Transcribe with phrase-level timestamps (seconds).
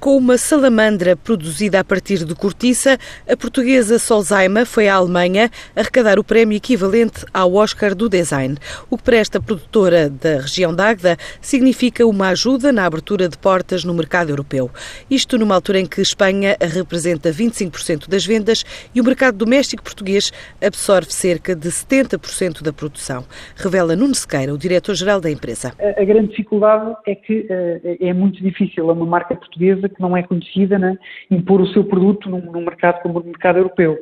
[0.00, 2.96] Com uma salamandra produzida a partir de cortiça,
[3.30, 8.56] a portuguesa Solzaima foi à Alemanha arrecadar o prémio equivalente ao Oscar do Design.
[8.88, 13.36] O que para esta produtora da região da Águeda significa uma ajuda na abertura de
[13.36, 14.70] portas no mercado europeu.
[15.10, 18.64] Isto numa altura em que Espanha representa 25% das vendas
[18.94, 20.32] e o mercado doméstico português
[20.64, 23.26] absorve cerca de 70% da produção.
[23.54, 25.74] Revela Nuno Sequeira, o diretor-geral da empresa.
[25.78, 30.16] A grande dificuldade é que eh, é muito difícil a uma marca portuguesa que não
[30.16, 30.98] é conhecida, né,
[31.30, 33.98] impor o seu produto num, num mercado como o mercado europeu.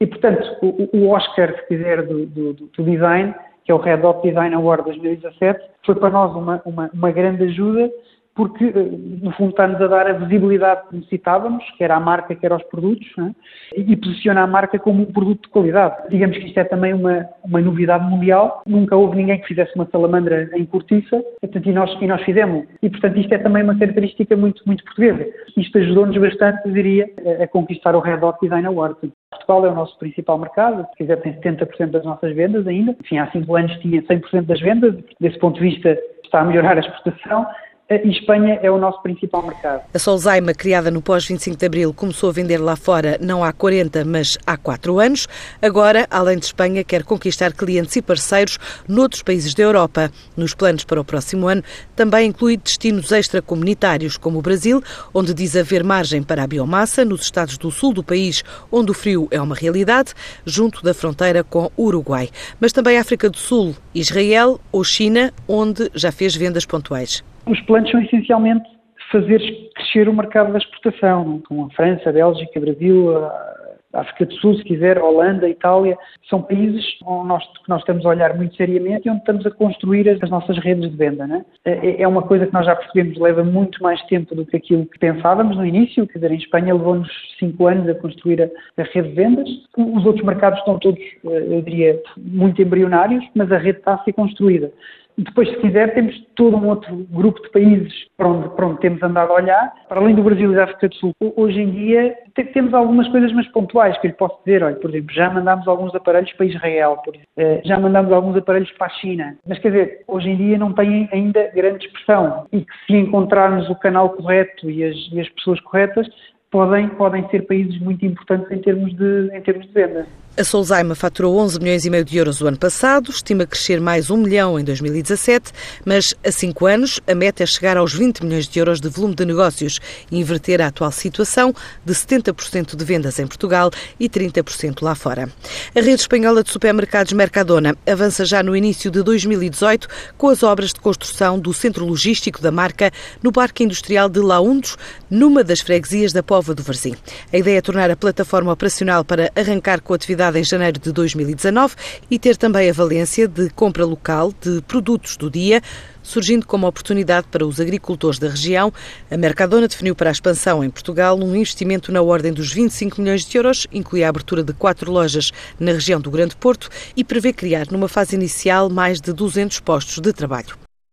[0.00, 3.98] E, portanto, o, o Oscar, se quiser, do, do, do, design, que é o Red
[3.98, 7.90] Dot Design Award 2017, foi para nós uma, uma, uma grande ajuda
[8.36, 8.90] porque, eh,
[9.22, 13.08] no fundo, está-nos a dar a visibilidade que necessitávamos, quer à marca, quer aos produtos,
[13.16, 13.34] né?
[13.74, 16.08] e posiciona a marca como um produto de qualidade.
[16.10, 18.62] Digamos que isto é também uma, uma novidade mundial.
[18.66, 22.66] Nunca houve ninguém que fizesse uma salamandra em cortiça, portanto, e nós, e nós fizemos.
[22.82, 25.26] E, portanto, isto é também uma característica muito, muito portuguesa.
[25.56, 27.08] Isto ajudou-nos bastante, diria,
[27.42, 28.96] a, conquistar o Red Dot Design Award.
[29.30, 32.94] Portugal é o nosso principal mercado, se quiser tem 70% das nossas vendas ainda.
[33.00, 36.76] Enfim, há 5 anos tinha 100% das vendas, desse ponto de vista está a melhorar
[36.76, 37.46] a exportação
[37.88, 39.82] e Espanha é o nosso principal mercado.
[39.94, 44.04] A Solzaima, criada no pós-25 de Abril, começou a vender lá fora não há 40,
[44.04, 45.28] mas há 4 anos.
[45.62, 50.10] Agora, além de Espanha, quer conquistar clientes e parceiros noutros países da Europa.
[50.36, 51.62] Nos planos para o próximo ano,
[51.94, 54.82] também inclui destinos extracomunitários, como o Brasil,
[55.14, 58.94] onde diz haver margem para a biomassa, nos estados do sul do país, onde o
[58.94, 60.12] frio é uma realidade,
[60.44, 62.30] junto da fronteira com o Uruguai.
[62.58, 67.22] Mas também África do Sul, Israel ou China, onde já fez vendas pontuais.
[67.46, 68.68] Os planos são essencialmente
[69.10, 69.40] fazer
[69.74, 74.54] crescer o mercado da exportação, com a França, a Bélgica, Brasil, a África do Sul,
[74.56, 75.96] se quiser, Holanda, Itália,
[76.28, 79.50] são países onde nós, que nós estamos a olhar muito seriamente e onde estamos a
[79.50, 81.26] construir as, nossas redes de venda.
[81.26, 81.44] Né?
[81.64, 84.86] É, é uma coisa que nós já percebemos leva muito mais tempo do que aquilo
[84.86, 87.08] que pensávamos no início, quer dizer, em Espanha levou-nos
[87.38, 88.46] cinco anos a construir a,
[88.82, 89.48] a rede de vendas.
[89.76, 94.04] Os outros mercados estão todos, eh, eu diria, muito embrionários, mas a rede está a
[94.04, 94.70] ser construída.
[95.18, 99.02] Depois, se quiser, temos todo um outro grupo de países para onde, para onde temos
[99.02, 101.12] andado a olhar, para além do Brasil e da África do Sul.
[101.36, 102.14] Hoje em dia,
[102.52, 104.62] temos algumas coisas mais pontuais que eu lhe posso dizer.
[104.62, 107.02] Olha, por exemplo, já mandámos alguns aparelhos para Israel,
[107.38, 109.36] eh, já mandámos alguns aparelhos para a China.
[109.48, 112.46] Mas, quer dizer, hoje em dia não têm ainda grande expressão.
[112.52, 116.06] E que se encontrarmos o canal correto e as, e as pessoas corretas,
[116.50, 120.06] podem, podem ser países muito importantes em termos de, em termos de venda.
[120.38, 124.10] A Solzaima faturou 11 milhões e meio de euros o ano passado, estima crescer mais
[124.10, 125.50] 1 milhão em 2017,
[125.82, 129.14] mas a cinco anos a meta é chegar aos 20 milhões de euros de volume
[129.14, 129.80] de negócios
[130.10, 135.26] e inverter a atual situação de 70% de vendas em Portugal e 30% lá fora.
[135.74, 140.74] A rede espanhola de supermercados Mercadona avança já no início de 2018 com as obras
[140.74, 142.92] de construção do centro logístico da marca
[143.22, 144.76] no Parque Industrial de Laundos,
[145.08, 146.94] numa das freguesias da Pova do Varzim.
[147.32, 150.90] A ideia é tornar a plataforma operacional para arrancar com a atividade em janeiro de
[150.90, 151.74] 2019
[152.10, 155.62] e ter também a valência de compra local de produtos do dia,
[156.02, 158.72] surgindo como oportunidade para os agricultores da região.
[159.10, 163.24] A Mercadona definiu para a expansão em Portugal um investimento na ordem dos 25 milhões
[163.24, 167.32] de euros, inclui a abertura de quatro lojas na região do Grande Porto e prevê
[167.32, 170.65] criar, numa fase inicial, mais de 200 postos de trabalho.